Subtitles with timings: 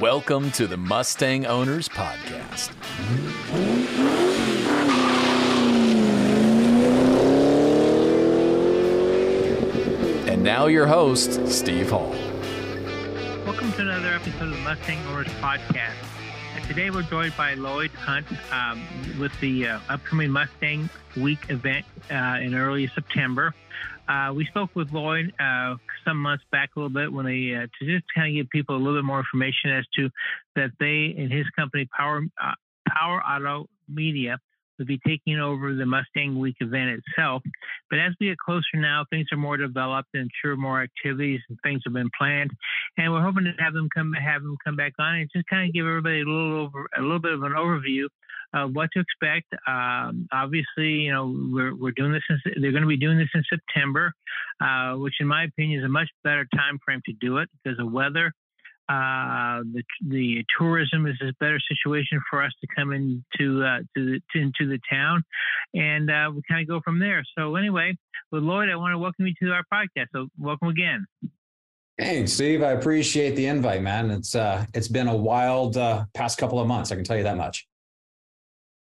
[0.00, 2.70] Welcome to the Mustang Owners Podcast.
[10.28, 12.10] And now, your host, Steve Hall.
[13.46, 15.94] Welcome to another episode of the Mustang Owners Podcast.
[16.54, 18.86] And today we're joined by Lloyd Hunt um,
[19.18, 23.54] with the uh, upcoming Mustang Week event uh, in early September.
[24.08, 25.76] Uh, we spoke with Lloyd uh,
[26.06, 28.76] some months back a little bit when they uh, to just kind of give people
[28.76, 30.08] a little bit more information as to
[30.54, 32.52] that they and his company Power uh,
[32.88, 34.38] Power Auto Media
[34.78, 37.42] would be taking over the Mustang Week event itself.
[37.88, 41.58] But as we get closer now, things are more developed and sure more activities and
[41.62, 42.50] things have been planned.
[42.98, 45.68] And we're hoping to have them come have them come back on and just kind
[45.68, 48.06] of give everybody a little over a little bit of an overview
[48.54, 49.52] of what to expect.
[49.66, 52.22] Um, obviously, you know we're we're doing this.
[52.28, 54.12] In, they're going to be doing this in September,
[54.60, 57.78] uh, which in my opinion is a much better time frame to do it because
[57.78, 58.32] of weather.
[58.88, 64.12] Uh, the the tourism is a better situation for us to come into uh, to,
[64.12, 65.24] the, to into the town,
[65.74, 67.24] and uh, we kind of go from there.
[67.36, 67.96] So anyway,
[68.30, 70.06] with Lloyd, I want to welcome you to our podcast.
[70.12, 71.04] So welcome again.
[71.98, 74.10] Hey, Steve, I appreciate the invite, man.
[74.10, 76.92] It's uh, it's been a wild uh, past couple of months.
[76.92, 77.66] I can tell you that much.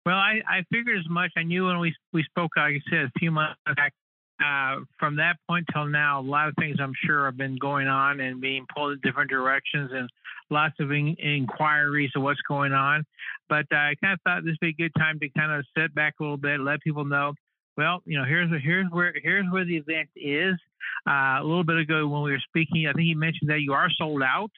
[0.06, 1.32] Well, I, I figured as much.
[1.36, 3.92] I knew when we we spoke, like I said, a few months back.
[4.38, 7.88] Uh, from that point till now, a lot of things I'm sure have been going
[7.88, 10.08] on and being pulled in different directions, and
[10.48, 13.04] lots of in, inquiries of what's going on.
[13.48, 15.64] But uh, I kind of thought this would be a good time to kind of
[15.76, 17.32] sit back a little bit, let people know.
[17.76, 20.54] Well, you know, here's here's where here's where the event is.
[21.04, 23.72] Uh, a little bit ago when we were speaking, I think you mentioned that you
[23.72, 24.52] are sold out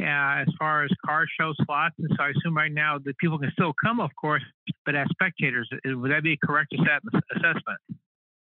[0.00, 1.94] uh, as far as car show slots.
[1.98, 4.42] And so I assume right now the people can still come, of course,
[4.84, 5.68] but as spectators.
[5.84, 7.80] Would that be a correct assessment?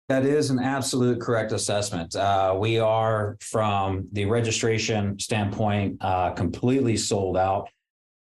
[0.10, 2.16] That is an absolute correct assessment.
[2.16, 7.70] Uh, we are, from the registration standpoint, uh, completely sold out.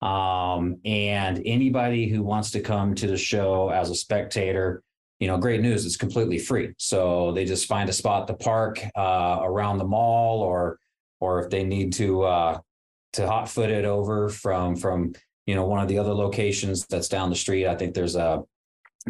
[0.02, 4.84] Um, and anybody who wants to come to the show as a spectator,
[5.20, 6.74] you know, great news, it's completely free.
[6.78, 10.78] So they just find a spot to park uh, around the mall, or
[11.20, 12.60] or if they need to uh,
[13.14, 15.14] to hot foot it over from from
[15.46, 17.68] you know one of the other locations that's down the street.
[17.68, 18.44] I think there's a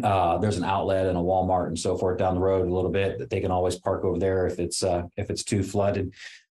[0.02, 2.90] uh, there's an outlet and a Walmart and so forth down the road a little
[2.90, 6.12] bit that they can always park over there if it's uh, if it's too flooded.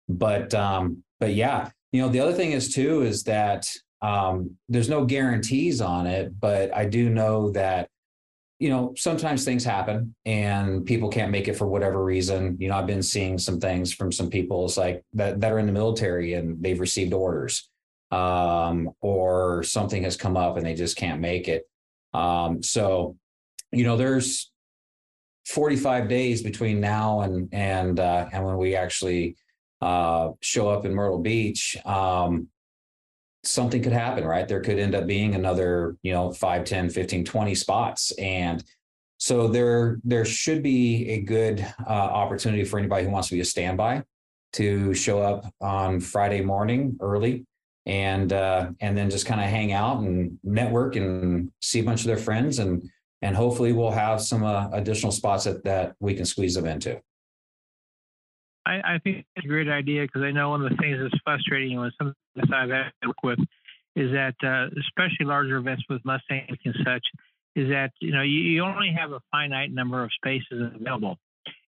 [0.08, 3.70] But um, but yeah, you know the other thing is too is that
[4.02, 7.88] um, there's no guarantees on it, but I do know that
[8.62, 12.56] you know, sometimes things happen and people can't make it for whatever reason.
[12.60, 15.58] You know, I've been seeing some things from some people it's like that that are
[15.58, 17.68] in the military and they've received orders.
[18.12, 21.64] Um, or something has come up and they just can't make it.
[22.14, 23.16] Um, so,
[23.72, 24.52] you know, there's
[25.46, 29.34] 45 days between now and and uh, and when we actually
[29.80, 31.76] uh, show up in Myrtle Beach.
[31.84, 32.46] Um,
[33.44, 34.46] something could happen, right?
[34.46, 38.12] There could end up being another, you know, 5, 10, 15, 20 spots.
[38.12, 38.62] And
[39.18, 43.40] so there, there should be a good uh, opportunity for anybody who wants to be
[43.40, 44.02] a standby
[44.54, 47.46] to show up on Friday morning early
[47.86, 52.00] and uh, and then just kind of hang out and network and see a bunch
[52.00, 52.88] of their friends and
[53.22, 57.00] and hopefully we'll have some uh, additional spots that, that we can squeeze them into.
[58.64, 61.20] I, I think it's a great idea because I know one of the things that's
[61.24, 63.38] frustrating with some of the I've had to work with
[63.94, 67.02] is that, uh, especially larger events with Mustangs and such,
[67.54, 71.18] is that you know you, you only have a finite number of spaces available,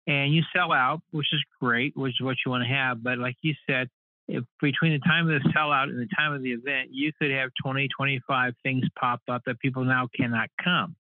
[0.06, 3.02] and you sell out, which is great, which is what you want to have.
[3.02, 3.90] But like you said,
[4.28, 7.32] if between the time of the sellout and the time of the event, you could
[7.32, 10.96] have 20, 25 things pop up that people now cannot come.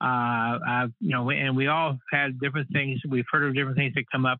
[0.00, 3.00] Uh, you know, and we all had different things.
[3.08, 4.38] We've heard of different things that come up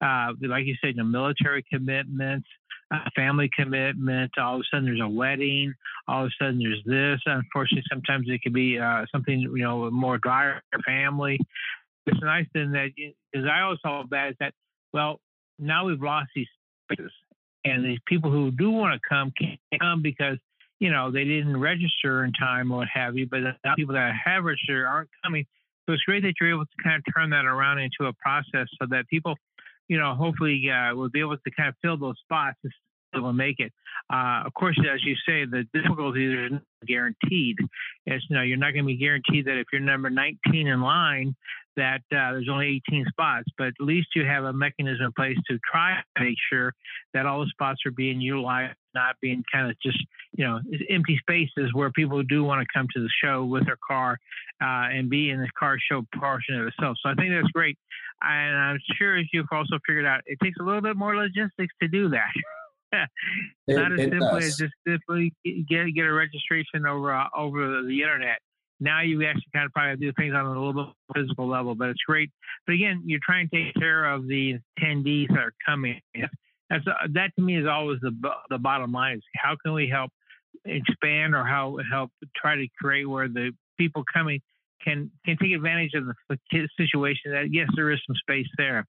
[0.00, 2.48] uh, like you said, you know, military commitments,
[2.92, 4.32] uh, family commitment.
[4.38, 5.74] All of a sudden, there's a wedding.
[6.08, 7.20] All of a sudden, there's this.
[7.26, 11.38] Unfortunately, sometimes it could be uh, something you know more dire family.
[12.06, 14.54] It's nice thing that because I always felt bad is that
[14.92, 15.20] well
[15.58, 16.48] now we've lost these
[16.90, 17.12] spaces
[17.64, 20.38] and these people who do want to come can't come because
[20.78, 23.26] you know they didn't register in time or what have you.
[23.26, 25.46] But the people that have registered aren't coming.
[25.86, 28.68] So it's great that you're able to kind of turn that around into a process
[28.80, 29.34] so that people
[29.90, 32.56] you know, hopefully uh, we'll be able to kind of fill those spots
[33.12, 33.72] and will make it.
[34.08, 37.56] Uh, of course, as you say, the difficulties are not guaranteed.
[38.06, 40.80] It's, you know, you're not going to be guaranteed that if you're number 19 in
[40.80, 41.34] line,
[41.76, 45.36] that uh, there's only 18 spots, but at least you have a mechanism in place
[45.48, 46.72] to try to make sure
[47.12, 49.98] that all the spots are being utilized, not being kind of just,
[50.32, 53.78] you know, empty spaces where people do want to come to the show with their
[53.86, 54.18] car
[54.62, 56.96] uh, and be in the car show portion of itself.
[57.02, 57.78] So I think that's great.
[58.22, 61.74] And I'm sure as you've also figured out, it takes a little bit more logistics
[61.80, 62.30] to do that.
[63.68, 68.40] Not as simply as just simply get get a registration over uh, over the internet.
[68.80, 71.90] Now you actually kind of probably do things on a little bit physical level, but
[71.90, 72.30] it's great.
[72.66, 76.00] But again, you're trying to take care of the attendees that are coming.
[76.70, 76.78] Uh,
[77.12, 78.12] that to me is always the
[78.48, 80.10] the bottom line is how can we help
[80.64, 84.40] expand or how help try to create where the people coming
[84.84, 88.86] can can take advantage of the situation that yes there is some space there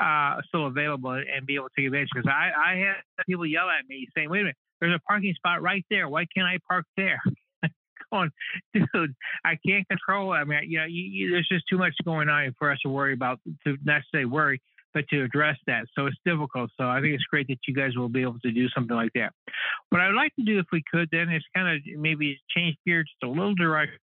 [0.00, 2.08] uh, still available and be able to take advantage.
[2.14, 5.34] Because I, I had people yell at me saying wait a minute there's a parking
[5.34, 6.08] spot right there.
[6.08, 7.20] Why can't I park there?
[8.12, 8.30] Going
[8.74, 9.14] dude
[9.44, 10.36] I can't control it.
[10.36, 12.88] I mean you know you, you, there's just too much going on for us to
[12.88, 14.60] worry about to not say worry
[14.94, 15.86] but to address that.
[15.94, 16.70] So it's difficult.
[16.78, 19.12] So I think it's great that you guys will be able to do something like
[19.14, 19.32] that.
[19.90, 23.10] What I'd like to do, if we could, then is kind of maybe change gears
[23.10, 23.98] just a little direction.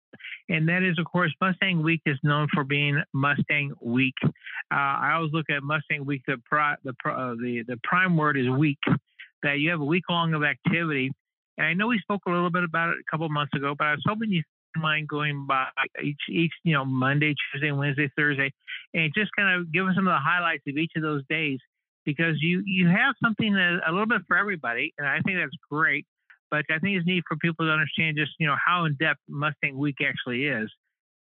[0.49, 4.15] and that is, of course, Mustang Week is known for being Mustang Week.
[4.23, 4.29] Uh,
[4.71, 6.21] I always look at Mustang Week.
[6.27, 8.79] The pri- the uh, the the prime word is week.
[9.43, 11.11] That you have a week long of activity.
[11.57, 13.87] And I know we spoke a little bit about it a couple months ago, but
[13.87, 14.43] I was hoping you
[14.75, 15.65] mind going by
[16.03, 18.51] each each you know Monday, Tuesday, Wednesday, Thursday,
[18.93, 21.59] and just kind of give us some of the highlights of each of those days
[22.05, 25.55] because you you have something that, a little bit for everybody, and I think that's
[25.69, 26.05] great.
[26.51, 29.19] But I think it's neat for people to understand just you know how in depth
[29.27, 30.69] Mustang Week actually is.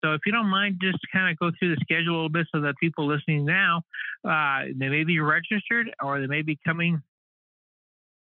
[0.03, 2.47] So if you don't mind, just kind of go through the schedule a little bit
[2.53, 3.81] so that people listening now,
[4.23, 7.01] uh, they may be registered or they may be coming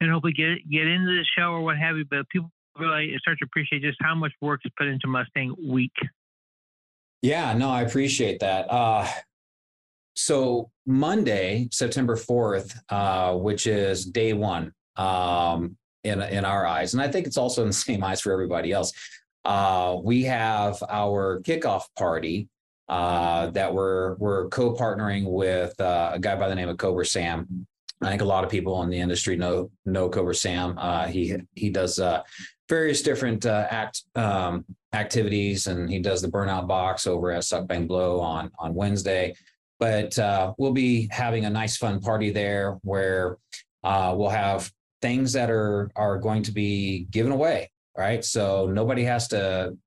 [0.02, 2.06] and hopefully get get into the show or what have you.
[2.06, 5.94] But people really start to appreciate just how much work is put into Mustang Week.
[7.22, 8.70] Yeah, no, I appreciate that.
[8.70, 9.08] Uh,
[10.16, 17.02] so Monday, September 4th, uh, which is day one um, in, in our eyes, and
[17.02, 18.92] I think it's also in the same eyes for everybody else,
[19.46, 22.50] uh, we have our kickoff party
[22.90, 27.66] uh, that we're, we're co-partnering with uh, a guy by the name of Cobra Sam.
[28.04, 30.78] I think a lot of people in the industry know know Cobra Sam.
[30.78, 32.24] Uh, he he does uh,
[32.70, 37.68] various different uh, act um, activities, and he does the burnout box over at Suck
[37.68, 39.36] Bang Blow on on Wednesday.
[39.80, 43.38] But uh, we'll be having a nice fun party there where
[43.84, 44.72] uh, we'll have
[45.02, 48.24] things that are are going to be given away, right?
[48.24, 49.78] So nobody has to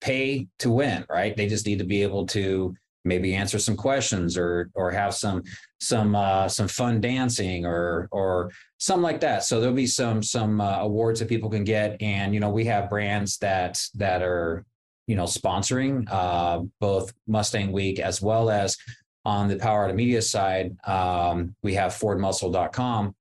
[0.00, 1.36] pay to win, right?
[1.36, 2.74] They just need to be able to
[3.04, 5.42] maybe answer some questions or or have some
[5.80, 9.44] some uh, some fun dancing or or something like that.
[9.44, 12.64] So there'll be some some uh, awards that people can get, and you know we
[12.66, 14.64] have brands that that are
[15.06, 18.76] you know sponsoring uh, both Mustang Week as well as
[19.24, 23.14] on the Power Automedia side, um, we have FordMuscle.com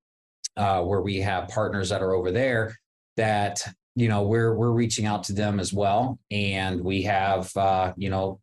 [0.55, 2.75] uh, where we have partners that are over there
[3.17, 3.61] that
[3.95, 8.09] you know we're we're reaching out to them as well, and we have uh, you
[8.09, 8.39] know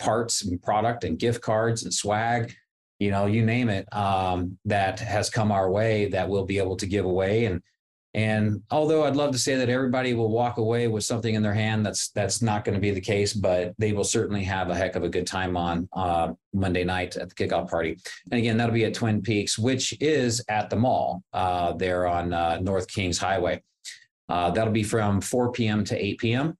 [0.00, 2.54] parts and product and gift cards and swag,
[2.98, 6.76] you know, you name it, um, that has come our way that we'll be able
[6.76, 7.44] to give away.
[7.44, 7.62] And
[8.12, 11.54] and although I'd love to say that everybody will walk away with something in their
[11.54, 13.32] hand, that's that's not going to be the case.
[13.32, 17.16] But they will certainly have a heck of a good time on uh, Monday night
[17.16, 17.98] at the kickoff party.
[18.32, 22.32] And again, that'll be at Twin Peaks, which is at the mall uh, there on
[22.32, 23.62] uh, North Kings Highway.
[24.28, 25.84] Uh, that'll be from 4 p.m.
[25.84, 26.58] to 8 p.m.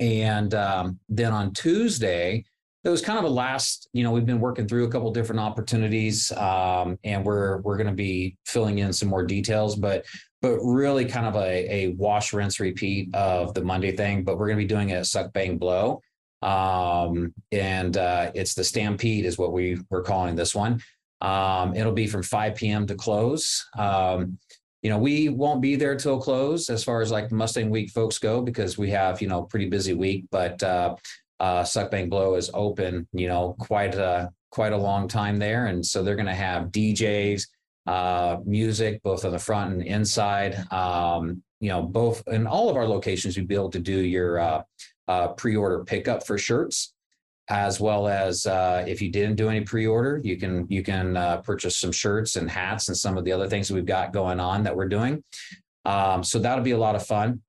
[0.00, 2.44] And um, then on Tuesday,
[2.84, 5.40] it was kind of a last, you know, we've been working through a couple different
[5.40, 10.04] opportunities um, and we're we're going to be filling in some more details, but
[10.40, 14.24] but really kind of a, a wash, rinse, repeat of the Monday thing.
[14.24, 16.00] But we're going to be doing a Suck Bang Blow.
[16.42, 20.82] Um, and uh, it's the Stampede is what we we're calling this one.
[21.20, 22.86] Um, it'll be from 5 p.m.
[22.88, 23.64] to close.
[24.82, 28.18] You know, we won't be there till close as far as like Mustang Week folks
[28.18, 30.24] go because we have, you know, pretty busy week.
[30.30, 30.96] But uh,
[31.38, 35.66] uh, Suck Bang Blow is open, you know, quite a quite a long time there,
[35.66, 37.46] and so they're going to have DJs,
[37.86, 40.56] uh, music both on the front and inside.
[40.72, 44.40] Um, you know, both in all of our locations, you'd be able to do your
[44.40, 44.62] uh,
[45.08, 46.91] uh, pre-order pickup for shirts
[47.48, 51.38] as well as uh, if you didn't do any pre-order, you can you can uh,
[51.38, 54.62] purchase some shirts and hats and some of the other things we've got going on
[54.62, 55.22] that we're doing.
[55.84, 57.42] Um, so that'll be a lot of fun.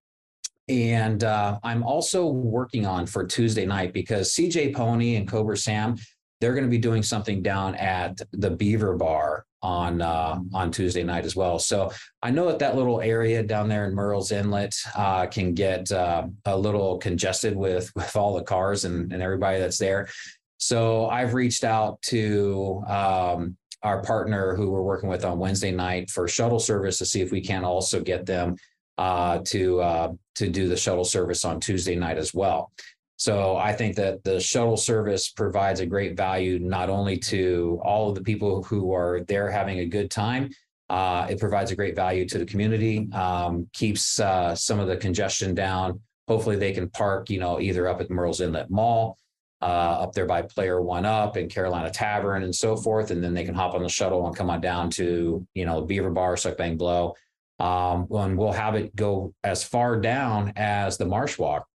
[0.69, 5.97] And uh, I'm also working on for Tuesday night because CJ Pony and Cobra Sam,
[6.39, 11.03] they're going to be doing something down at the Beaver Bar on uh, on Tuesday
[11.03, 11.57] night as well.
[11.57, 11.91] So
[12.21, 16.27] I know that that little area down there in Murrells Inlet uh, can get uh,
[16.45, 20.09] a little congested with with all the cars and, and everybody that's there.
[20.57, 26.09] So I've reached out to um, our partner who we're working with on Wednesday night
[26.09, 28.55] for shuttle service to see if we can also get them
[28.97, 32.71] uh, to uh, to do the shuttle service on Tuesday night as well.
[33.17, 38.09] So I think that the shuttle service provides a great value not only to all
[38.09, 40.49] of the people who are there having a good time,
[40.89, 44.97] Uh, it provides a great value to the community, um, keeps uh, some of the
[44.97, 45.99] congestion down.
[46.27, 49.17] Hopefully, they can park, you know, either up at Murrells Inlet Mall,
[49.61, 53.33] uh, up there by Player One Up and Carolina Tavern and so forth, and then
[53.33, 56.37] they can hop on the shuttle and come on down to, you know, Beaver Bar,
[56.37, 57.15] Suck Bang Blow.
[57.59, 61.65] Um, and we'll have it go as far down as the Marsh Walk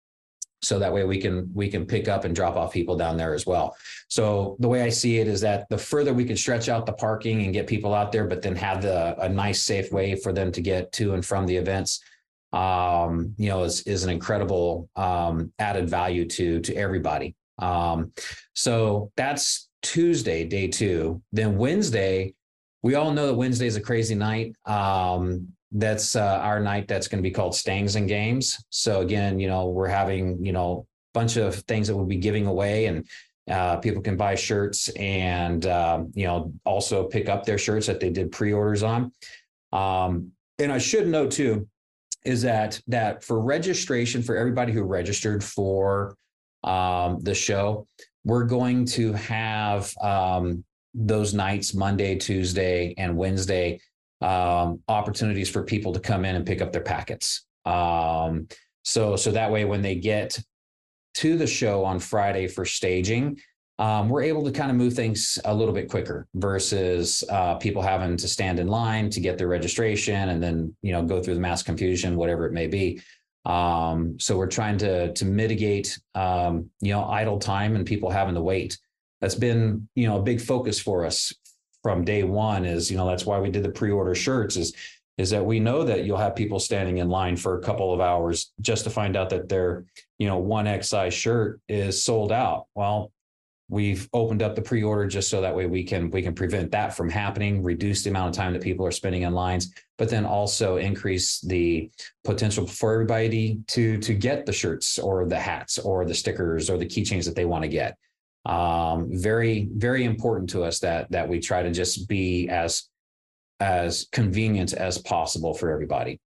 [0.60, 3.34] so that way we can we can pick up and drop off people down there
[3.34, 3.76] as well.
[4.08, 6.92] So the way i see it is that the further we can stretch out the
[6.92, 10.32] parking and get people out there but then have the a nice safe way for
[10.32, 12.02] them to get to and from the events
[12.52, 17.34] um, you know is is an incredible um, added value to to everybody.
[17.58, 18.12] Um,
[18.54, 21.22] so that's tuesday day two.
[21.32, 22.34] Then wednesday
[22.82, 24.54] we all know that wednesday is a crazy night.
[24.64, 28.62] Um, that's uh, our night that's going to be called Stangs and Games.
[28.70, 32.16] So again, you know, we're having, you know, a bunch of things that we'll be
[32.16, 33.06] giving away and
[33.50, 38.00] uh, people can buy shirts and, um, you know, also pick up their shirts that
[38.00, 39.12] they did pre-orders on.
[39.72, 41.68] Um, and I should note too,
[42.24, 46.16] is that that for registration for everybody who registered for
[46.64, 47.86] um, the show,
[48.24, 53.80] we're going to have um, those nights, Monday, Tuesday, and Wednesday,
[54.20, 57.46] um, opportunities for people to come in and pick up their packets.
[57.64, 58.48] Um,
[58.82, 60.38] so so that way when they get
[61.14, 63.38] to the show on Friday for staging,
[63.78, 67.80] um, we're able to kind of move things a little bit quicker versus uh, people
[67.80, 71.34] having to stand in line to get their registration and then you know go through
[71.34, 73.00] the mass confusion, whatever it may be.
[73.44, 78.34] Um, so we're trying to to mitigate um, you know idle time and people having
[78.34, 78.78] to wait.
[79.20, 81.32] That's been you know a big focus for us
[81.82, 84.74] from day one is, you know, that's why we did the pre-order shirts is,
[85.16, 88.00] is that we know that you'll have people standing in line for a couple of
[88.00, 89.84] hours just to find out that their,
[90.18, 92.66] you know, one X size shirt is sold out.
[92.74, 93.12] Well,
[93.68, 96.94] we've opened up the pre-order just so that way we can we can prevent that
[96.94, 100.24] from happening reduce the amount of time that people are spending in lines but then
[100.24, 101.90] also increase the
[102.24, 106.78] potential for everybody to to get the shirts or the hats or the stickers or
[106.78, 107.96] the keychains that they want to get
[108.48, 112.84] um, very very important to us that that we try to just be as
[113.60, 116.20] as convenient as possible for everybody.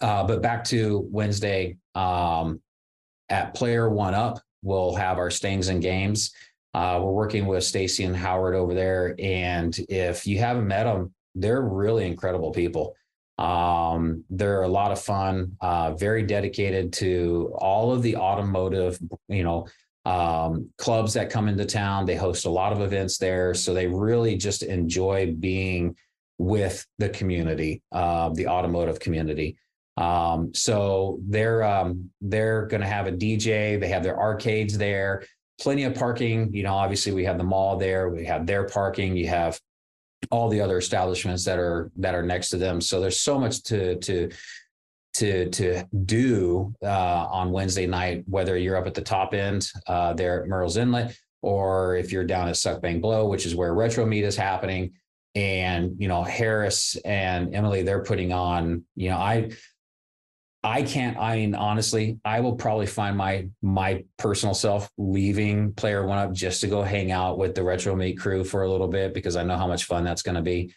[0.00, 2.60] Uh, but back to wednesday um,
[3.28, 6.32] at player one up we'll have our Stangs and Games.
[6.74, 11.12] Uh, we're working with stacy and howard over there and if you haven't met them
[11.34, 12.94] they're really incredible people.
[13.38, 18.98] Um, they're a lot of fun uh, very dedicated to all of the automotive
[19.28, 19.68] you know
[20.08, 22.06] um, clubs that come into town.
[22.06, 23.52] They host a lot of events there.
[23.52, 25.96] So they really just enjoy being
[26.38, 29.58] with the community, uh, the automotive community.
[29.98, 33.78] Um, so they're um, they're going to have a DJ.
[33.78, 35.24] They have their arcades there.
[35.60, 36.54] Plenty of parking.
[36.54, 38.08] You know, obviously we have the mall there.
[38.08, 39.14] We have their parking.
[39.14, 39.60] You have
[40.30, 42.80] all the other establishments that are that are next to them.
[42.80, 44.30] So there's so much to to
[45.18, 50.12] to to do uh, on Wednesday night, whether you're up at the top end uh,
[50.14, 53.74] there at Murrells Inlet, or if you're down at Suck Bang Blow, which is where
[53.74, 54.92] Retro Meet is happening.
[55.34, 58.84] And you know Harris and Emily, they're putting on.
[58.96, 59.50] You know, I
[60.64, 61.16] I can't.
[61.18, 66.32] I mean, honestly, I will probably find my my personal self leaving Player One Up
[66.32, 69.36] just to go hang out with the Retro Meet crew for a little bit because
[69.36, 70.72] I know how much fun that's going to be.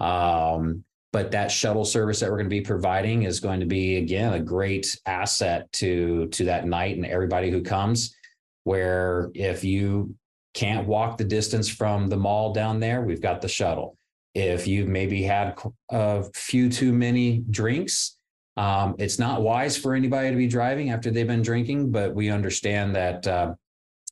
[0.00, 0.84] Um,
[1.14, 4.32] but that shuttle service that we're going to be providing is going to be again
[4.32, 8.16] a great asset to to that night and everybody who comes
[8.64, 10.12] where if you
[10.54, 13.96] can't walk the distance from the mall down there we've got the shuttle.
[14.34, 15.56] If you've maybe had
[15.92, 18.16] a few too many drinks
[18.56, 22.28] um, it's not wise for anybody to be driving after they've been drinking but we
[22.28, 23.54] understand that uh,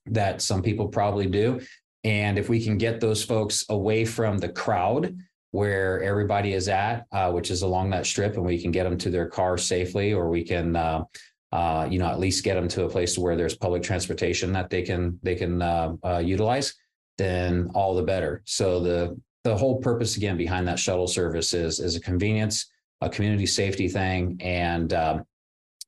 [0.07, 1.61] that some people probably do.
[2.05, 5.17] And if we can get those folks away from the crowd
[5.53, 8.99] where everybody is at, uh, which is along that strip, and we can get them
[8.99, 11.05] to their car safely, or we can, uh,
[11.53, 14.71] uh, you know, at least get them to a place where there's public transportation that
[14.71, 16.75] they can they can uh, uh, utilize.
[17.19, 18.43] Then all the better.
[18.47, 22.71] So the the whole purpose again behind that shuttle service is is a convenience,
[23.03, 25.25] a community safety thing, and um,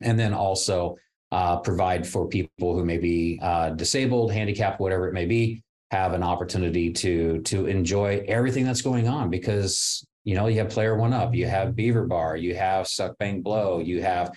[0.03, 0.97] and then also
[1.33, 3.41] uh, provide for people who may be
[3.77, 9.09] disabled, handicapped, whatever it may be, have an opportunity to to enjoy everything that's going
[9.09, 12.89] on because you know you have player one up you have beaver bar you have
[12.89, 14.37] suck bang blow you have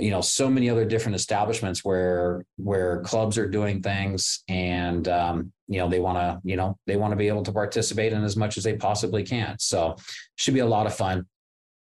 [0.00, 5.52] you know so many other different establishments where where clubs are doing things and um,
[5.68, 8.24] you know they want to you know they want to be able to participate in
[8.24, 9.56] as much as they possibly can.
[9.58, 9.96] So
[10.36, 11.26] should be a lot of fun.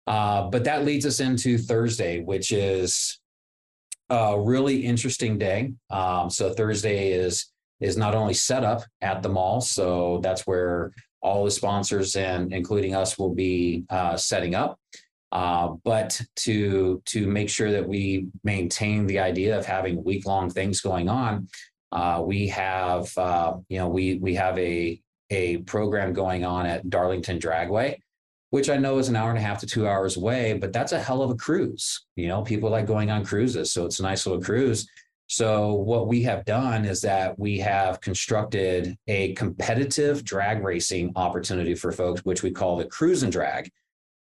[0.06, 3.20] Uh, but that leads us into thursday which is
[4.09, 5.75] a really interesting day.
[5.90, 7.50] Um, so thursday is
[7.81, 9.61] is not only set up at the mall.
[9.61, 14.79] So that's where all the sponsors and including us will be uh, setting up.
[15.33, 20.51] Uh, but to to make sure that we maintain the idea of having week long
[20.51, 21.47] things going on,
[21.93, 26.91] uh, we have uh, you know we we have a a program going on at
[26.91, 27.97] Darlington Dragway,
[28.51, 30.91] which I know is an hour and a half to two hours away, but that's
[30.91, 32.07] a hell of a cruise.
[32.17, 34.89] You know, people like going on cruises, so it's a nice little cruise.
[35.31, 41.77] So what we have done is that we have constructed a competitive drag racing opportunity
[41.77, 43.71] for folks, which we call the cruise and drag.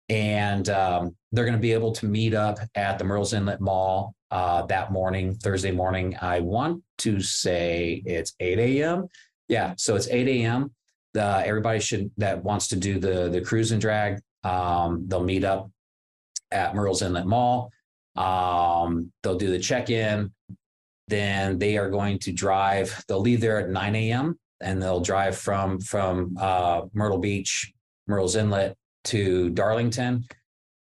[0.09, 4.15] And um, they're going to be able to meet up at the Murrells Inlet Mall
[4.31, 6.17] uh, that morning, Thursday morning.
[6.21, 9.07] I want to say it's 8 a.m.
[9.47, 10.71] Yeah, so it's 8 a.m.
[11.17, 14.19] Uh, everybody should that wants to do the the cruise and drag.
[14.43, 15.71] Um, they'll meet up
[16.51, 17.71] at Murrells Inlet Mall.
[18.17, 20.33] Um, they'll do the check in
[21.07, 23.03] then they are going to drive.
[23.07, 24.37] They'll leave there at 9 a.m.
[24.61, 27.73] and they'll drive from from uh, Myrtle Beach,
[28.09, 30.25] Murrells Inlet to Darlington.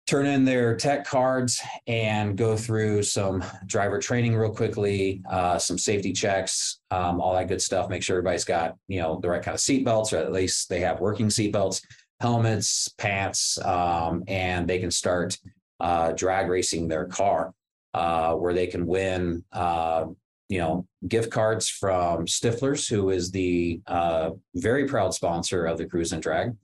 [0.07, 5.77] Turn in their tech cards and go through some driver training real quickly, uh, some
[5.77, 7.89] safety checks, um, all that good stuff.
[7.89, 10.79] Make sure everybody's got you know the right kind of seatbelts, or at least they
[10.79, 11.81] have working seatbelts,
[12.21, 15.37] helmets, pants, um, and they can start
[15.81, 17.53] uh, drag racing their car
[17.93, 20.05] uh, where they can win, uh,
[20.49, 25.85] you know, gift cards from Stiflers, who is the uh, very proud sponsor of the
[25.85, 26.55] Cruise and Drag.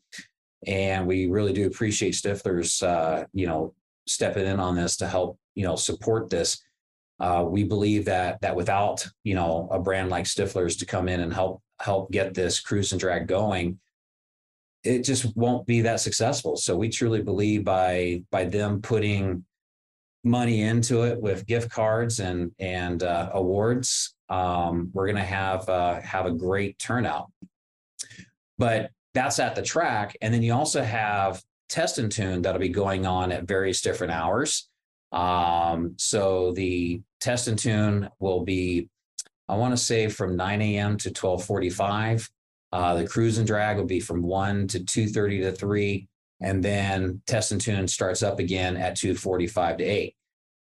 [0.65, 3.73] And we really do appreciate Stiflers, uh, you know,
[4.07, 6.61] stepping in on this to help, you know, support this.
[7.19, 11.19] Uh, we believe that that without, you know, a brand like Stiflers to come in
[11.19, 13.79] and help help get this Cruise and Drag going,
[14.83, 16.55] it just won't be that successful.
[16.55, 19.45] So we truly believe by by them putting
[20.23, 25.67] money into it with gift cards and and uh, awards, um, we're going to have
[25.69, 27.31] uh, have a great turnout.
[28.57, 32.69] But that's at the track, and then you also have test and tune that'll be
[32.69, 34.69] going on at various different hours.
[35.11, 38.89] Um, so the test and tune will be,
[39.47, 40.97] I want to say, from 9 a.m.
[40.97, 42.29] to 12:45.
[42.71, 46.07] Uh, the cruise and drag will be from 1 to 2:30 to 3
[46.43, 50.15] and then test and tune starts up again at 245 to 8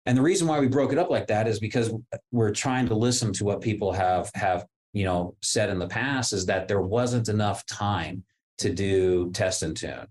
[0.07, 1.93] and the reason why we broke it up like that is because
[2.31, 6.33] we're trying to listen to what people have have you know said in the past
[6.33, 8.25] is that there wasn't enough time
[8.59, 10.07] to do test and tune.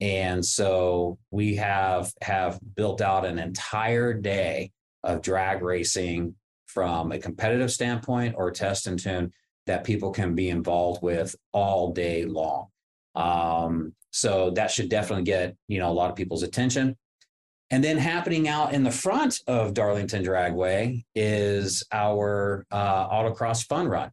[0.00, 4.72] And so we have have built out an entire day
[5.04, 6.34] of drag racing
[6.66, 9.32] from a competitive standpoint or test and tune
[9.66, 12.66] that people can be involved with all day long.
[13.14, 16.96] Um, so that should definitely get you know a lot of people's attention.
[17.72, 23.88] And then happening out in the front of Darlington Dragway is our uh, autocross fun
[23.88, 24.10] run.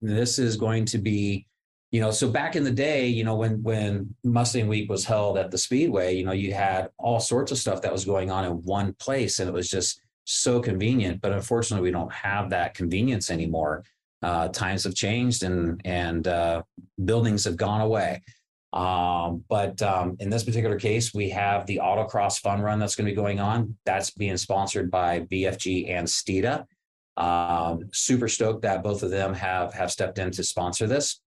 [0.00, 1.46] This is going to be,
[1.92, 5.38] you know, so back in the day, you know, when when Mustang Week was held
[5.38, 8.44] at the Speedway, you know, you had all sorts of stuff that was going on
[8.44, 11.20] in one place, and it was just so convenient.
[11.20, 13.84] But unfortunately, we don't have that convenience anymore.
[14.22, 16.62] Uh, times have changed, and and uh,
[17.04, 18.22] buildings have gone away.
[18.72, 23.06] Um, but um, in this particular case, we have the autocross fun run that's going
[23.06, 23.76] to be going on.
[23.84, 26.64] That's being sponsored by BFG and Steeda.
[27.16, 31.20] Um, super stoked that both of them have have stepped in to sponsor this.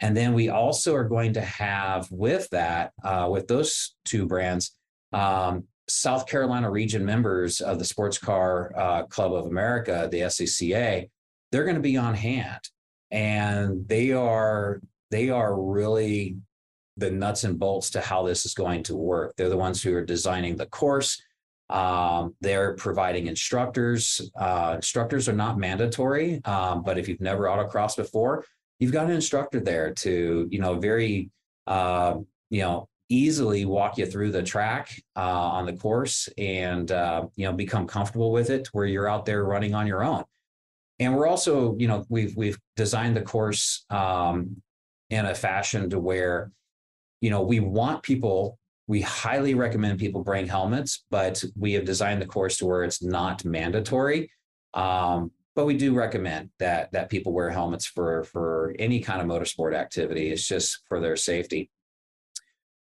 [0.00, 4.76] And then we also are going to have with that, uh, with those two brands,
[5.12, 11.08] um, South Carolina region members of the Sports Car uh, Club of America, the SCCA,
[11.50, 12.60] they're going to be on hand,
[13.10, 16.36] and they are they are really
[16.98, 19.34] the nuts and bolts to how this is going to work.
[19.36, 21.20] They're the ones who are designing the course.
[21.70, 24.30] Um, they're providing instructors.
[24.38, 28.44] Uh, instructors are not mandatory, um, but if you've never autocrossed before,
[28.78, 31.30] you've got an instructor there to, you know, very,
[31.66, 32.14] uh,
[32.50, 37.46] you know, easily walk you through the track uh, on the course and, uh, you
[37.46, 40.24] know, become comfortable with it where you're out there running on your own.
[40.98, 44.62] And we're also, you know, we've we've designed the course um,
[45.10, 46.50] in a fashion to where
[47.20, 52.22] you know, we want people, we highly recommend people bring helmets, but we have designed
[52.22, 54.30] the course to where it's not mandatory.
[54.74, 59.26] Um, but we do recommend that that people wear helmets for for any kind of
[59.26, 60.30] motorsport activity.
[60.30, 61.68] It's just for their safety.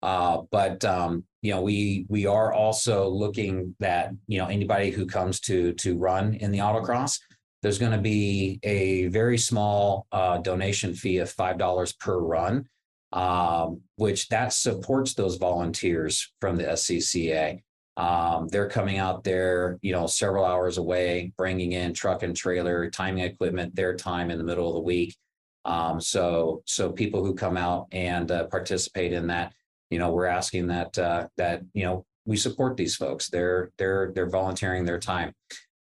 [0.02, 5.04] Uh, but um, you know, we we are also looking that you know anybody who
[5.04, 7.18] comes to to run in the autocross,
[7.62, 12.68] there's going to be a very small uh, donation fee of five dollars per run
[13.12, 17.62] um, which that supports those volunteers from the SCCA.
[17.96, 22.88] Um, they're coming out there, you know, several hours away, bringing in truck and trailer,
[22.88, 25.16] timing equipment, their time in the middle of the week.
[25.64, 29.52] Um, so so people who come out and uh, participate in that,
[29.90, 33.28] you know, we're asking that uh, that you know we support these folks.
[33.28, 35.34] They're they're they're volunteering their time.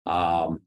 [0.05, 0.61] Um,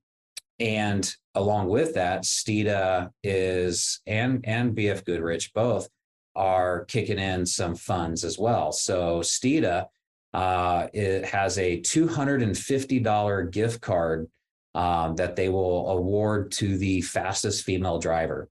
[0.59, 5.89] and along with that, Steeda is and and BF Goodrich both
[6.37, 8.70] are kicking in some funds as well.
[8.70, 9.87] So Steeda
[10.37, 14.29] uh, it has a $250 gift card
[14.75, 18.51] um, that they will award to the fastest female driver.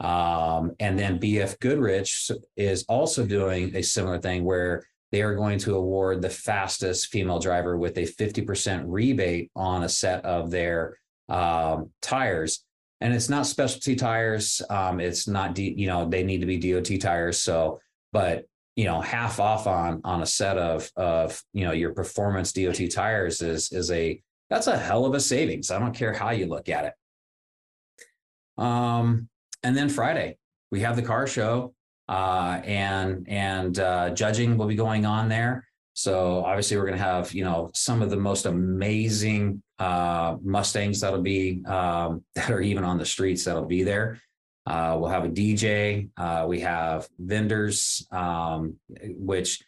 [0.00, 5.60] Um, and then BF Goodrich is also doing a similar thing where they are going
[5.60, 10.98] to award the fastest female driver with a 50% rebate on a set of their
[11.28, 12.65] um, tires.
[13.00, 14.62] And it's not specialty tires.
[14.70, 17.38] Um, it's not, D, you know, they need to be DOT tires.
[17.40, 17.80] So,
[18.12, 22.52] but you know, half off on on a set of of you know your performance
[22.52, 25.70] DOT tires is is a that's a hell of a savings.
[25.70, 28.62] I don't care how you look at it.
[28.62, 29.28] Um,
[29.62, 30.38] and then Friday
[30.70, 31.74] we have the car show,
[32.08, 35.66] uh, and and uh, judging will be going on there.
[35.94, 41.00] So obviously we're going to have you know some of the most amazing uh, Mustangs
[41.00, 44.20] that'll be um, that are even on the streets that'll be there.
[44.66, 46.08] Uh, we'll have a DJ.
[46.16, 49.62] Uh, we have vendors, um, which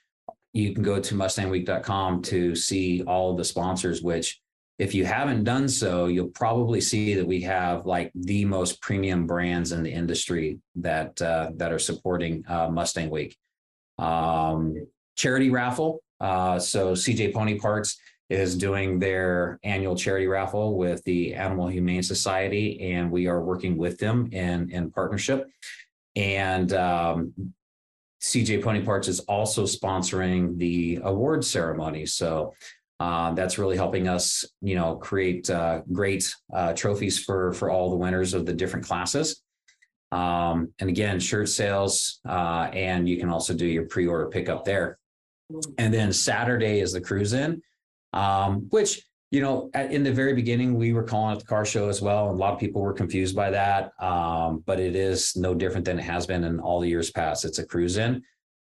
[0.52, 4.40] you can go to mustangweek.com to see all the sponsors, which
[4.78, 9.26] if you haven't done so, you'll probably see that we have like the most premium
[9.26, 13.36] brands in the industry that uh, that are supporting uh, Mustang Week.
[13.98, 16.00] Um, charity raffle.
[16.20, 22.02] Uh, so CJ Pony Parts is doing their annual charity raffle with the Animal Humane
[22.02, 25.48] Society, and we are working with them in, in partnership.
[26.14, 27.32] And um,
[28.20, 32.04] CJ Pony Parts is also sponsoring the award ceremony.
[32.04, 32.54] So
[33.00, 37.90] uh, that's really helping us, you know, create uh, great uh, trophies for for all
[37.90, 39.42] the winners of the different classes.
[40.10, 44.98] Um, and again, shirt sales, uh, and you can also do your pre-order pickup there.
[45.78, 47.62] And then Saturday is the cruise in
[48.12, 51.64] um, which you know at, in the very beginning we were calling it the car
[51.64, 53.92] show as well and a lot of people were confused by that.
[54.00, 57.44] Um, but it is no different than it has been in all the years past.
[57.44, 58.22] It's a cruise in.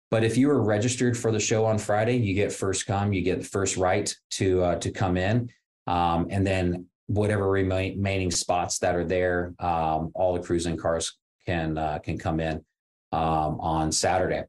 [0.10, 3.21] But if you are registered for the show on friday you get first come you
[3.21, 5.49] get first right to uh, to come in.
[5.88, 11.77] Um, and then whatever remaining spots that are there um, all the cruising cars can
[11.77, 12.63] uh, can come in
[13.12, 14.43] um, on saturday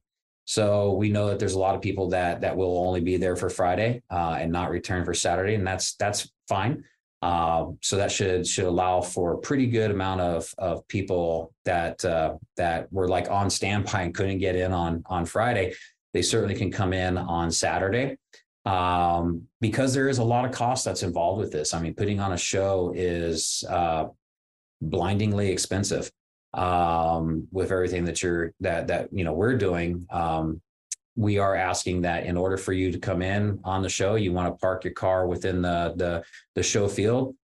[0.44, 3.36] so we know that there's a lot of people that that will only be there
[3.36, 6.84] for Friday uh, and not return for Saturday, and that's that's fine.
[7.20, 12.04] Uh, so that should should allow for a pretty good amount of of people that
[12.04, 15.74] uh, that were like on standby and couldn't get in on on Friday.
[16.12, 18.18] They certainly can come in on Saturday
[18.66, 21.72] um, because there is a lot of cost that's involved with this.
[21.72, 24.06] I mean, putting on a show is uh,
[24.80, 26.10] blindingly expensive
[26.54, 30.60] um, with everything that you're that that you know we're doing um,
[31.16, 34.32] we are asking that in order for you to come in on the show you
[34.32, 36.22] want to park your car within the the,
[36.54, 37.34] the show field.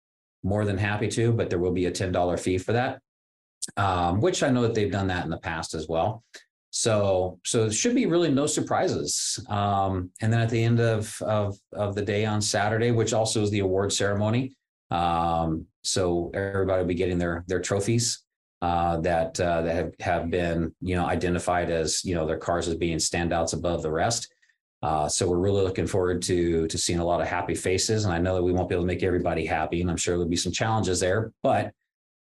[0.45, 3.01] More than happy to but there will be a $10 fee for that
[3.77, 6.23] um, which i know that they've done that in the past as well.
[6.71, 11.21] So so it should be really no surprises um, and then at the end of,
[11.23, 14.55] of of the day on saturday which also is the award ceremony
[14.91, 18.23] um, so everybody will be getting their their trophies
[18.61, 22.69] uh, that uh, that have, have been you know identified as you know their cars
[22.69, 24.33] as being standouts above the rest.
[24.81, 28.13] Uh, so we're really looking forward to to seeing a lot of happy faces, and
[28.13, 30.29] I know that we won't be able to make everybody happy, and I'm sure there'll
[30.29, 31.33] be some challenges there.
[31.43, 31.73] But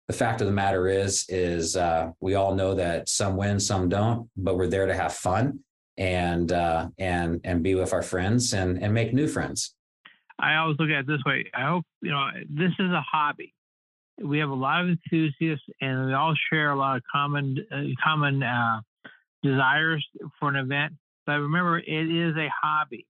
[0.08, 3.90] the fact of the matter is, is uh, we all know that some win, some
[3.90, 5.60] don't, but we're there to have fun
[5.98, 9.74] and uh, and and be with our friends and and make new friends.
[10.38, 11.50] I always look at it this way.
[11.54, 13.54] I hope you know this is a hobby
[14.24, 17.84] we have a lot of enthusiasts, and we all share a lot of common uh,
[18.04, 18.82] common uh,
[19.44, 20.06] desires
[20.40, 20.94] for an event.
[21.26, 23.06] But remember, it is a hobby,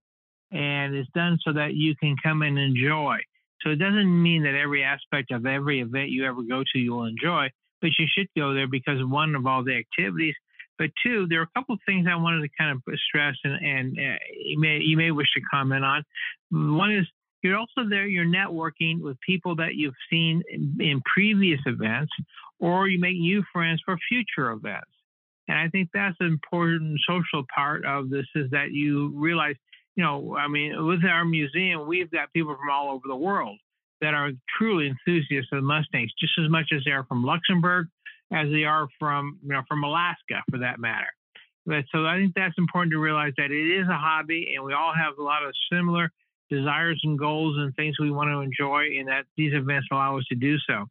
[0.52, 3.18] and it's done so that you can come and enjoy.
[3.62, 7.06] So it doesn't mean that every aspect of every event you ever go to you'll
[7.06, 7.50] enjoy,
[7.82, 10.36] but you should go there because one of all the activities.
[10.78, 13.66] But two, there are a couple of things I wanted to kind of stress, and,
[13.66, 16.04] and uh, you may you may wish to comment on.
[16.52, 17.08] One is
[17.46, 22.12] you're also there, you're networking with people that you've seen in, in previous events,
[22.60, 24.90] or you make new friends for future events.
[25.48, 29.56] And I think that's an important social part of this is that you realize,
[29.96, 33.60] you know, I mean, with our museum, we've got people from all over the world
[34.02, 37.88] that are truly enthusiasts of Mustangs, just as much as they are from Luxembourg
[38.32, 41.08] as they are from, you know, from Alaska for that matter.
[41.66, 44.74] But so I think that's important to realize that it is a hobby and we
[44.74, 46.12] all have a lot of similar
[46.50, 50.26] desires and goals and things we want to enjoy, and that these events allow us
[50.30, 50.86] to do so.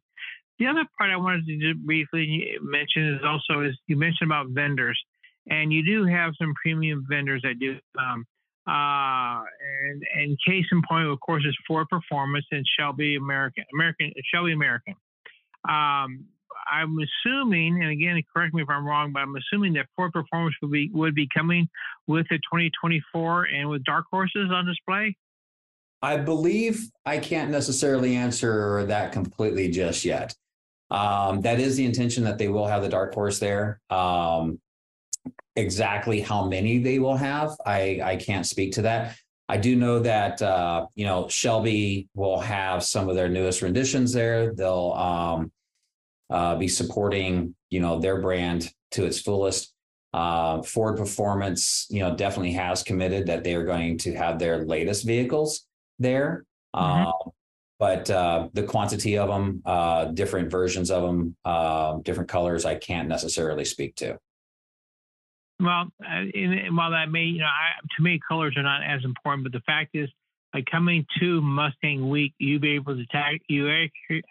[0.59, 4.99] the other part I wanted to briefly mention is also is you mentioned about vendors,
[5.47, 7.77] and you do have some premium vendors that do.
[7.99, 8.25] Um,
[8.67, 9.43] uh,
[9.85, 14.53] and and case in point, of course, is Ford Performance and Shelby American American Shelby
[14.53, 14.95] American.
[15.67, 16.25] Um,
[16.71, 20.55] I'm assuming, and again, correct me if I'm wrong, but I'm assuming that Ford Performance
[20.61, 21.67] would be would be coming
[22.07, 25.15] with the 2024 and with dark horses on display.
[26.05, 30.35] I believe I can't necessarily answer that completely just yet.
[30.91, 33.81] Um, that is the intention that they will have the dark horse there.
[33.89, 34.59] Um,
[35.55, 39.17] exactly how many they will have, I I can't speak to that.
[39.49, 44.13] I do know that uh, you know Shelby will have some of their newest renditions
[44.13, 44.53] there.
[44.53, 45.51] They'll um,
[46.29, 49.73] uh, be supporting you know their brand to its fullest.
[50.13, 54.63] Uh, Ford Performance, you know, definitely has committed that they are going to have their
[54.65, 55.65] latest vehicles
[55.99, 56.45] there.
[56.75, 57.07] Mm-hmm.
[57.07, 57.31] Uh,
[57.77, 62.75] but uh, the quantity of them, uh, different versions of them, uh, different colors, I
[62.75, 64.17] can't necessarily speak to.
[65.59, 69.03] Well, uh, in, while that may, you know, I, to me, colors are not as
[69.03, 70.09] important, but the fact is,
[70.53, 73.69] by coming to Mustang Week, you be able to tag, you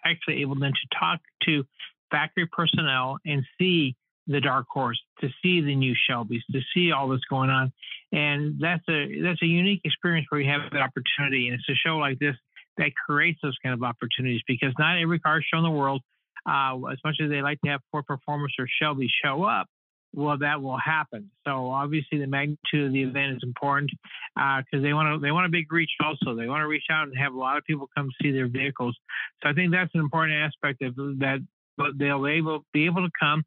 [0.03, 1.63] actually able then to talk to
[2.09, 3.95] factory personnel and see
[4.27, 7.71] the dark horse, to see the new Shelbys, to see all that's going on,
[8.11, 11.75] and that's a that's a unique experience where you have that opportunity, and it's a
[11.75, 12.35] show like this
[12.77, 16.01] that creates those kind of opportunities because not every car show in the world,
[16.45, 19.67] uh, as much as they like to have Ford Performance or Shelby show up,
[20.15, 21.29] well, that will happen.
[21.45, 23.91] So obviously, the magnitude of the event is important
[24.35, 25.91] because uh, they want to they want a big reach.
[26.03, 28.47] Also, they want to reach out and have a lot of people come see their
[28.47, 28.97] vehicles.
[29.43, 31.45] So I think that's an important aspect of that.
[31.77, 33.43] But they'll be able be able to come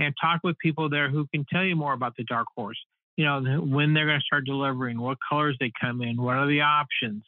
[0.00, 2.78] and talk with people there who can tell you more about the dark horse.
[3.16, 6.48] You know, when they're going to start delivering, what colors they come in, what are
[6.48, 7.22] the options,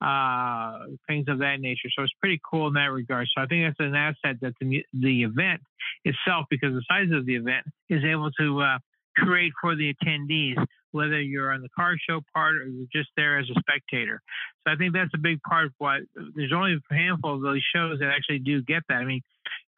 [0.00, 1.88] uh, things of that nature.
[1.94, 3.28] So it's pretty cool in that regard.
[3.34, 5.60] So I think that's an asset that the, the event
[6.04, 8.78] itself, because the size of the event, is able to uh,
[9.16, 10.56] create for the attendees,
[10.90, 14.20] whether you're on the car show part or you're just there as a spectator.
[14.66, 16.00] So I think that's a big part of what
[16.34, 18.96] there's only a handful of those shows that actually do get that.
[18.96, 19.22] I mean,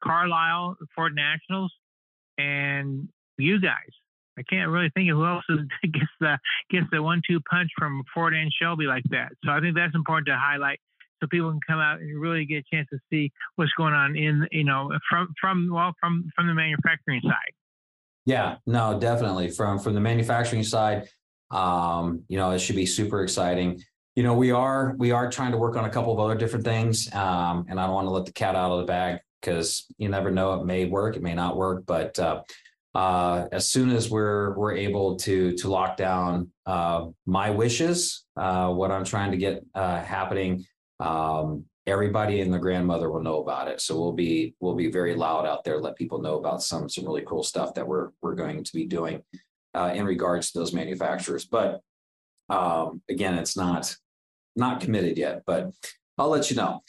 [0.03, 1.71] Carlisle, Ford Nationals,
[2.41, 3.91] and you guys.
[4.37, 5.43] I can't really think of who else
[5.83, 9.33] gets the gets the one-two punch from Ford and Shelby like that.
[9.43, 10.79] So I think that's important to highlight
[11.19, 14.15] so people can come out and really get a chance to see what's going on
[14.15, 17.53] in you know from from well from from the manufacturing side.
[18.25, 21.09] Yeah, no, definitely from from the manufacturing side.
[21.51, 23.81] Um, you know, it should be super exciting.
[24.15, 26.65] You know, we are we are trying to work on a couple of other different
[26.65, 29.85] things, um, and I don't want to let the cat out of the bag because
[29.97, 30.53] you never know.
[30.61, 32.43] It may work, it may not work, but uh,
[32.93, 38.69] uh, as soon as we're we're able to to lock down uh, my wishes, uh,
[38.69, 40.65] what I'm trying to get uh, happening,
[40.99, 43.81] um, everybody and the grandmother will know about it.
[43.81, 47.05] So we'll be we'll be very loud out there, let people know about some some
[47.05, 49.21] really cool stuff that we're we're going to be doing
[49.73, 51.45] uh, in regards to those manufacturers.
[51.45, 51.81] But
[52.49, 53.95] um, again, it's not
[54.55, 55.71] not committed yet, but
[56.17, 56.83] I'll let you know.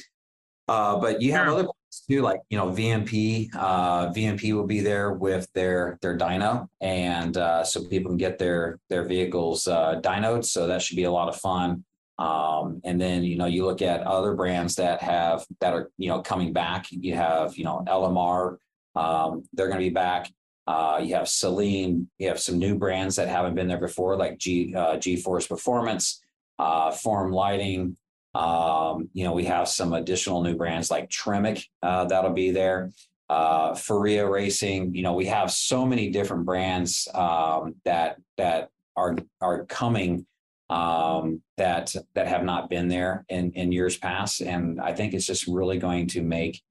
[0.69, 1.69] Uh, but you have other
[2.01, 3.49] too, like you know VMP.
[3.55, 8.39] Uh, VMP will be there with their their dyno, and uh, so people can get
[8.39, 10.45] their their vehicles uh, dynoed.
[10.45, 11.85] So that should be a lot of fun.
[12.19, 16.09] Um, and then you know you look at other brands that have that are you
[16.09, 16.87] know coming back.
[16.91, 18.57] You have you know LMR.
[18.95, 20.31] Um, they're going to be back.
[20.67, 22.07] Uh, you have Saleen.
[22.19, 25.47] You have some new brands that haven't been there before, like G uh, G Force
[25.47, 26.23] Performance,
[26.59, 27.97] uh, Form Lighting,
[28.35, 32.91] um, you know, we have some additional new brands like Tremec uh, that'll be there.
[33.29, 39.17] Uh, Ferrea Racing, you know, we have so many different brands um, that that are
[39.41, 40.27] are coming
[40.69, 45.27] um, that that have not been there in in years past, and I think it's
[45.27, 46.63] just really going to make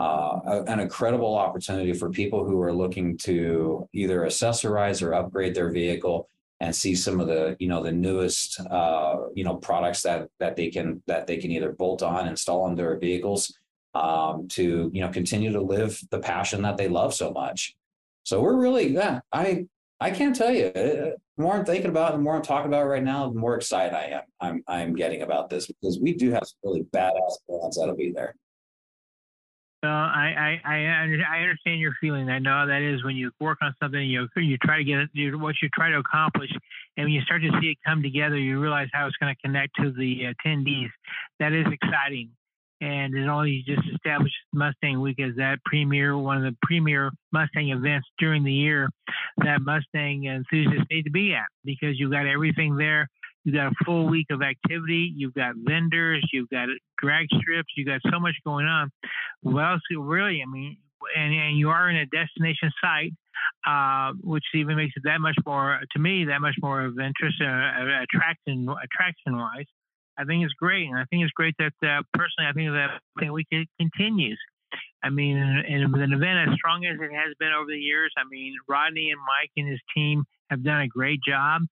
[0.00, 5.54] uh, a, an incredible opportunity for people who are looking to either accessorize or upgrade
[5.54, 6.28] their vehicle
[6.60, 10.56] and see some of the you know the newest uh, you know products that that
[10.56, 13.56] they can that they can either bolt on install on their vehicles
[13.94, 17.76] um, to you know continue to live the passion that they love so much.
[18.24, 19.66] So we're really yeah i
[20.00, 20.66] i can't tell you.
[20.66, 23.28] Uh, the more i'm thinking about it the more i'm talking about it right now
[23.28, 26.58] the more excited i am i'm i'm getting about this because we do have some
[26.62, 28.34] really badass brands that'll be there
[29.84, 32.30] well, I, I, I, understand your feeling.
[32.30, 34.98] I know how that is when you work on something, you you try to get
[34.98, 36.50] it, you, what you try to accomplish,
[36.96, 39.40] and when you start to see it come together, you realize how it's going to
[39.42, 40.88] connect to the attendees.
[41.38, 42.30] That is exciting,
[42.80, 47.68] and it only just established Mustang Week as that premier, one of the premier Mustang
[47.68, 48.88] events during the year
[49.38, 53.08] that Mustang enthusiasts need to be at because you've got everything there
[53.44, 55.12] You've got a full week of activity.
[55.14, 56.26] You've got vendors.
[56.32, 57.72] You've got drag strips.
[57.76, 58.90] You've got so much going on.
[59.42, 60.78] Well, really, I mean,
[61.16, 63.12] and, and you are in a destination site,
[63.66, 67.36] uh, which even makes it that much more, to me, that much more of interest,
[67.42, 69.66] uh, attraction, attraction wise.
[70.16, 73.00] I think it's great, and I think it's great that uh, personally, I think that
[73.18, 74.38] thing we can continues.
[75.02, 78.22] I mean, and an event as strong as it has been over the years, I
[78.30, 81.62] mean, Rodney and Mike and his team have done a great job.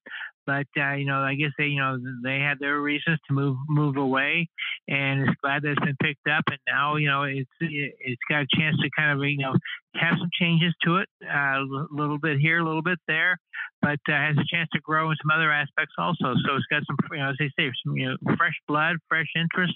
[0.47, 3.57] But uh, you know, I guess they, you know, they had their reasons to move
[3.69, 4.49] move away,
[4.89, 6.45] and it's glad that it's been picked up.
[6.51, 9.55] And now, you know, it's it's got a chance to kind of, you know,
[9.95, 13.39] have some changes to it, uh, a little bit here, a little bit there,
[13.81, 16.35] but uh, has a chance to grow in some other aspects also.
[16.47, 19.29] So it's got some, you know, as they say, some you know, fresh blood, fresh
[19.37, 19.75] interest,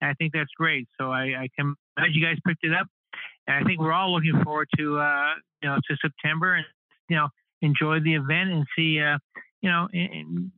[0.00, 0.88] and I think that's great.
[0.98, 2.86] So I, I can glad you guys picked it up,
[3.46, 6.64] and I think we're all looking forward to, uh, you know, to September and
[7.08, 7.28] you know
[7.62, 9.18] enjoy the event and see, uh,
[9.60, 10.50] you know, and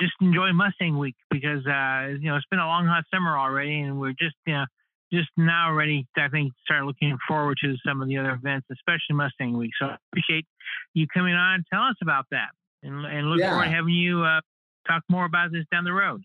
[0.00, 3.80] just enjoy Mustang Week because uh, you know it's been a long hot summer already,
[3.80, 4.64] and we're just you know
[5.12, 8.66] just now ready to I think start looking forward to some of the other events,
[8.72, 9.70] especially Mustang Week.
[9.80, 10.46] So I appreciate
[10.94, 12.48] you coming on and telling us about that,
[12.82, 13.50] and, and look yeah.
[13.50, 14.40] forward to having you uh,
[14.86, 16.22] talk more about this down the road.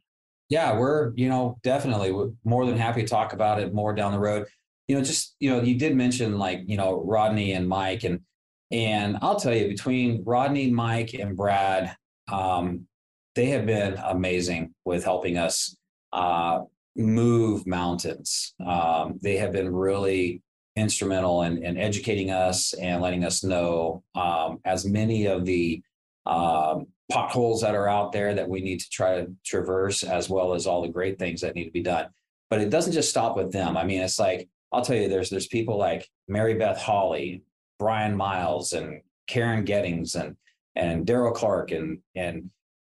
[0.49, 2.13] Yeah, we're you know definitely
[2.43, 4.47] more than happy to talk about it more down the road.
[4.87, 8.19] You know, just you know, you did mention like you know Rodney and Mike and
[8.73, 11.95] and I'll tell you, between Rodney, Mike, and Brad,
[12.31, 12.87] um,
[13.35, 15.77] they have been amazing with helping us
[16.11, 16.61] uh,
[16.95, 18.55] move mountains.
[18.65, 20.41] Um, they have been really
[20.75, 25.83] instrumental in, in, educating us and letting us know um, as many of the
[26.25, 30.55] um, potholes that are out there that we need to try to traverse, as well
[30.55, 32.07] as all the great things that need to be done.
[32.49, 33.77] But it doesn't just stop with them.
[33.77, 37.43] I mean, it's like I'll tell you, there's there's people like Mary Beth Hawley,
[37.79, 40.35] Brian Miles and Karen Gettings and
[40.75, 42.49] and Daryl Clark and and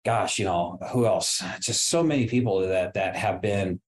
[0.05, 1.43] gosh, you know, who else?
[1.59, 3.79] Just so many people that that have been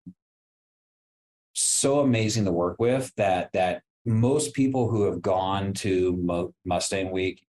[1.53, 7.43] so amazing to work with that that most people who have gone to Mustang Week,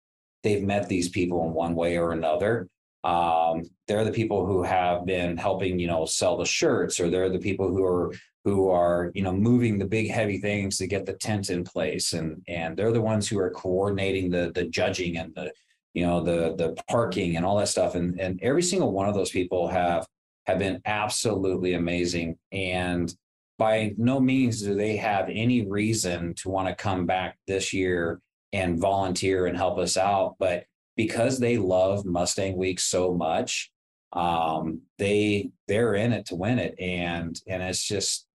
[0.43, 2.67] they've met these people in one way or another.
[3.03, 7.29] Um, they're the people who have been helping, you know, sell the shirts, or they're
[7.29, 8.13] the people who are
[8.47, 12.13] who are you know moving the big heavy things to get the tent in place.
[12.13, 15.51] And and they're the ones who are coordinating the the judging and the
[15.93, 17.95] you know the the parking and all that stuff.
[17.95, 20.07] And and every single one of those people have
[20.45, 22.37] have been absolutely amazing.
[22.53, 23.13] And
[23.57, 28.21] by no means do they have any reason to want to come back this year
[28.53, 30.35] and volunteer and help us out.
[30.39, 33.71] But because they love mustang week so much
[34.13, 36.75] um, they they're in it to win it.
[36.79, 38.26] And and it's just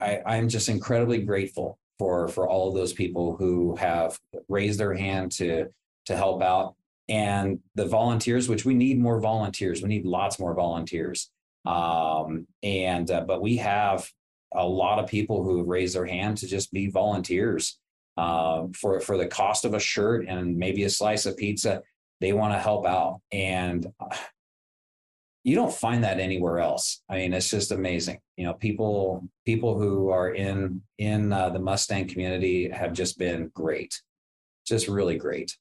[0.00, 4.94] I, I'm just incredibly grateful for for all of those people who have raised their
[4.94, 5.66] hand to
[6.06, 6.74] to help out.
[7.08, 11.30] And the volunteers which we need more volunteers we need lots more volunteers.
[11.64, 14.08] Um, and uh, but we have
[14.54, 17.78] a lot of people who have raised their hand to just be volunteers
[18.16, 21.82] uh, for for the cost of a shirt and maybe a slice of pizza.
[22.20, 23.20] They want to help out.
[23.30, 23.86] And
[25.46, 27.04] you don't find that anywhere else.
[27.08, 28.18] I mean, it's just amazing.
[28.36, 33.52] You know, people people who are in in uh, the Mustang community have just been
[33.54, 34.02] great,
[34.66, 35.56] just really great.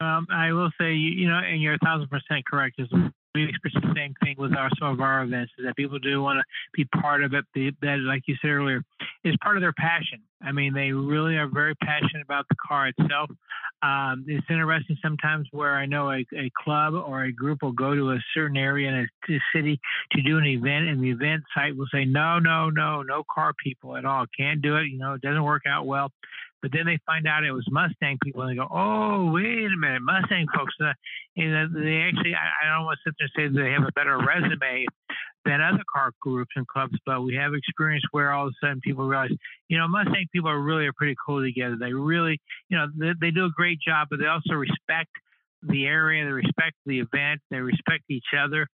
[0.00, 2.80] Um, I will say, you, you know, and you're a thousand percent correct.
[3.36, 6.22] We experience the same thing with our some of our events is that people do
[6.22, 7.44] want to be part of it.
[7.54, 8.82] that, like you said earlier,
[9.24, 10.22] is part of their passion.
[10.42, 13.30] I mean, they really are very passionate about the car itself.
[13.82, 17.94] Um, it's interesting sometimes where I know a, a, club or a group will go
[17.94, 19.78] to a certain area in a, a, city
[20.12, 23.52] to do an event, and the event site will say, "No, no, no, no car
[23.62, 24.24] people at all.
[24.36, 24.86] Can't do it.
[24.86, 26.10] You know, it doesn't work out well."
[26.62, 29.76] But then they find out it was Mustang people, and they go, "Oh, wait a
[29.76, 30.92] minute, Mustang folks." Uh,
[31.36, 33.92] and they actually, I, I don't want to sit there and say they have a
[33.92, 34.86] better resume
[35.44, 38.80] than other car groups and clubs, but we have experience where all of a sudden
[38.80, 39.30] people realize,
[39.68, 41.76] you know, Mustang people are really are pretty cool together.
[41.78, 45.10] They really, you know, they, they do a great job, but they also respect
[45.62, 48.66] the area, they respect the event, they respect each other.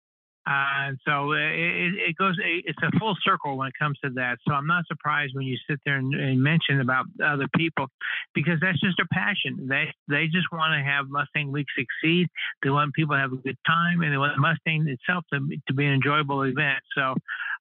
[0.46, 4.38] Uh, and so it, it, goes, it's a full circle when it comes to that.
[4.48, 7.86] So I'm not surprised when you sit there and, and mention about other people
[8.34, 9.68] because that's just their passion.
[9.68, 12.28] They, they just want to have Mustang Week succeed.
[12.62, 15.74] They want people to have a good time and they want Mustang itself to, to
[15.74, 16.80] be an enjoyable event.
[16.96, 17.14] So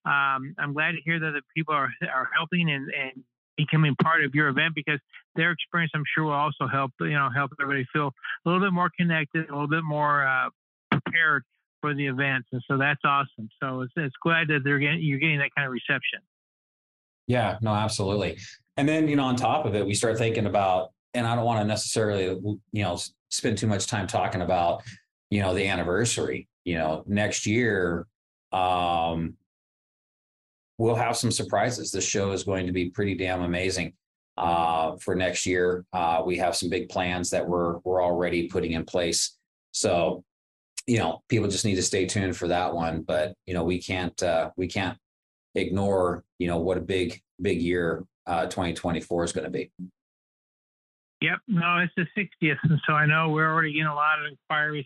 [0.05, 3.23] um, I'm glad to hear that the people are, are helping and, and
[3.57, 4.99] becoming part of your event because
[5.35, 8.07] their experience, I'm sure, will also help you know help everybody feel
[8.45, 10.49] a little bit more connected, a little bit more uh,
[10.91, 11.43] prepared
[11.81, 13.49] for the events, and so that's awesome.
[13.61, 16.19] So it's it's glad that they're getting you're getting that kind of reception.
[17.27, 18.37] Yeah, no, absolutely.
[18.77, 21.45] And then you know, on top of it, we start thinking about, and I don't
[21.45, 22.25] want to necessarily
[22.71, 22.97] you know
[23.29, 24.83] spend too much time talking about
[25.29, 26.47] you know, the anniversary.
[26.65, 28.07] You know, next year,
[28.51, 29.35] um,
[30.77, 31.91] we'll have some surprises.
[31.91, 33.93] This show is going to be pretty damn amazing
[34.37, 35.85] uh, for next year.
[35.93, 39.37] Uh, we have some big plans that we're we're already putting in place.
[39.71, 40.23] So,
[40.89, 43.03] you know, people just need to stay tuned for that one.
[43.03, 44.97] But you know, we can't uh, we can't
[45.53, 49.71] ignore you know what a big big year uh, 2024 is going to be.
[51.21, 54.31] Yep, no, it's the 60th, and so I know we're already getting a lot of
[54.31, 54.85] inquiries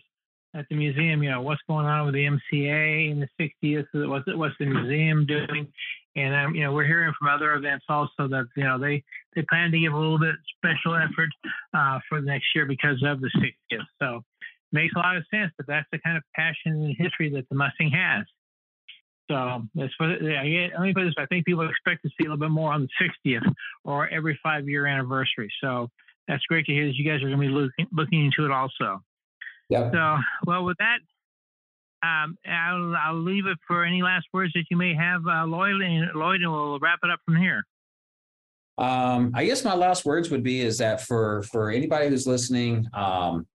[0.52, 1.22] at the museum.
[1.22, 3.86] You know, what's going on with the MCA in the 60th?
[4.08, 5.72] What's what's the museum doing?
[6.16, 9.02] And um, you know, we're hearing from other events also that you know they
[9.34, 11.30] they plan to give a little bit special effort
[11.72, 13.86] uh, for the next year because of the 60th.
[14.00, 14.22] So
[14.74, 15.52] makes a lot of sense.
[15.56, 18.24] But that's the kind of passion and history that the Mustang has.
[19.30, 21.14] So that's what yeah, let me put this.
[21.16, 23.50] I think people expect to see a little bit more on the 60th
[23.84, 25.50] or every five year anniversary.
[25.62, 25.88] So
[26.28, 28.50] that's great to hear that you guys are going to be looking looking into it
[28.50, 29.02] also.
[29.70, 29.90] Yeah.
[29.90, 30.98] So well, with that,
[32.06, 35.80] um, I'll, I'll leave it for any last words that you may have, uh, Lloyd,
[35.80, 37.64] and Lloyd, and we'll wrap it up from here.
[38.76, 42.86] Um, I guess my last words would be is that for for anybody who's listening,
[42.92, 43.46] um,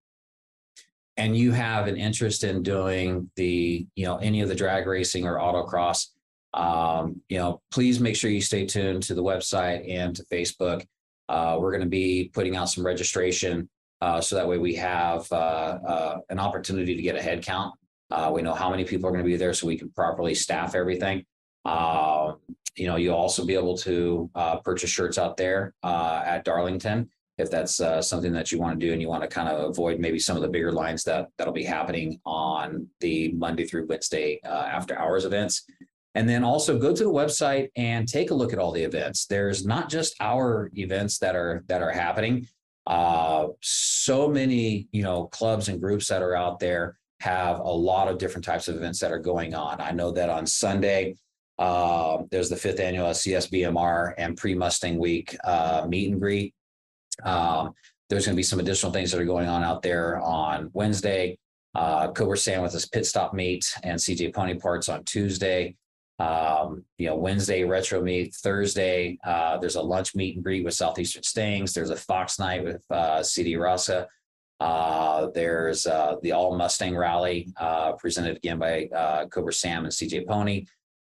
[1.20, 5.28] and you have an interest in doing the you know any of the drag racing
[5.28, 6.08] or autocross,
[6.54, 10.88] um, you know, please make sure you stay tuned to the website and to Facebook.
[11.28, 13.70] Uh, we're going to be putting out some registration
[14.02, 17.76] uh, so that way we have uh, uh an opportunity to get a head count.
[18.10, 20.34] Uh, we know how many people are going to be there so we can properly
[20.34, 21.24] staff everything.
[21.66, 22.38] Um,
[22.76, 27.10] you know, you'll also be able to uh, purchase shirts out there at Darlington
[27.40, 29.70] if that's uh, something that you want to do and you want to kind of
[29.70, 33.88] avoid maybe some of the bigger lines that that'll be happening on the Monday through
[33.88, 35.64] Wednesday uh, after hours events.
[36.16, 39.26] And then also go to the website and take a look at all the events.
[39.26, 42.46] There's not just our events that are that are happening.
[42.86, 48.10] Uh, so many you know clubs and groups that are out there have a lot
[48.10, 49.80] of different types of events that are going on.
[49.80, 51.16] I know that on Sunday.
[51.58, 56.54] Uh, there's the fifth annual CSBMR and pre Mustang Week uh, meet and greet
[57.24, 57.74] um,
[58.10, 61.38] there's going to be some additional things that are going on out there on Wednesday.
[61.76, 65.76] Uh, Cobra Sam with his pit stop meet and CJ Pony Parts on Tuesday.
[66.18, 68.36] Um, you know, Wednesday retro meet.
[68.36, 71.74] Thursday, uh, there's a lunch meet and greet with Southeastern Stangs.
[71.74, 74.08] There's a Fox night with uh, CD Rasa.
[74.60, 79.94] Uh, there's uh, the All Mustang Rally uh, presented again by uh, Cobra Sam and
[79.94, 80.66] CJ Pony.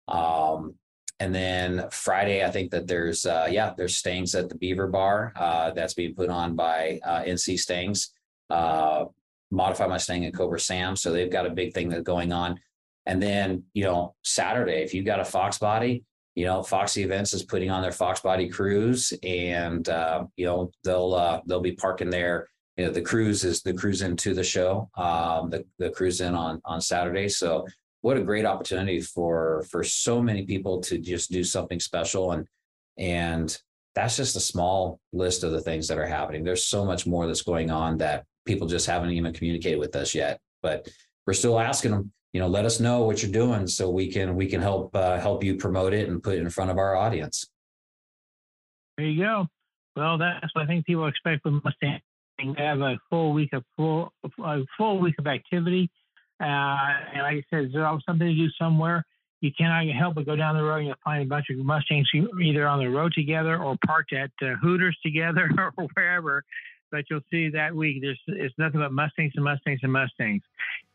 [0.08, 0.76] Um,
[1.22, 5.34] and then Friday, I think that there's uh, yeah, there's Stangs at the Beaver Bar
[5.36, 8.12] uh, that's being put on by uh, NC Stangs,
[8.50, 9.06] uh,
[9.52, 10.96] Modify My Stang and Cobra Sam.
[10.96, 12.60] So they've got a big thing that's going on.
[13.06, 16.04] And then you know Saturday, if you've got a Fox Body,
[16.34, 20.72] you know Foxy Events is putting on their Fox Body cruise, and uh, you know
[20.84, 22.48] they'll uh, they'll be parking there.
[22.78, 26.34] You know the cruise is the cruise into the show, um, the the cruise in
[26.34, 27.30] on on Saturday.
[27.30, 27.68] So
[28.02, 32.32] what a great opportunity for for so many people to just do something special.
[32.32, 32.48] And
[32.98, 33.58] and
[33.96, 36.44] that's just a small list of the things that are happening.
[36.44, 40.16] There's so much more that's going on that people just haven't even communicated with us
[40.16, 40.88] yet but
[41.26, 44.36] we're still asking them you know let us know what you're doing so we can
[44.36, 46.96] we can help uh, help you promote it and put it in front of our
[46.96, 47.48] audience.
[48.98, 49.48] There you go.
[49.96, 52.00] Well that's what i think people expect from mustang.
[52.58, 55.92] Have a full week of full a full week of activity
[56.42, 59.06] and like I said, there's always something to do somewhere.
[59.42, 62.10] You cannot help but go down the road and you'll find a bunch of Mustangs
[62.14, 66.44] either on the road together or parked at uh, Hooters together or wherever.
[66.92, 70.42] But you'll see that week there's it's nothing but Mustangs and Mustangs and Mustangs,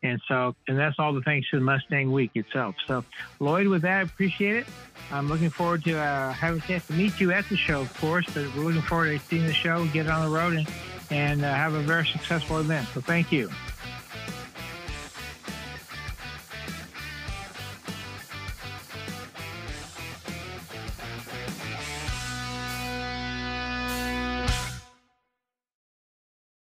[0.03, 2.75] and so and that's all the thanks to the Mustang Week itself.
[2.85, 3.03] So
[3.39, 4.67] Lloyd, with that, I appreciate it.
[5.11, 7.97] I'm looking forward to uh, having a chance to meet you at the show, of
[7.99, 8.27] course.
[8.27, 10.67] But we're looking forward to seeing the show, get it on the road, and
[11.09, 12.87] and uh, have a very successful event.
[12.93, 13.49] So thank you.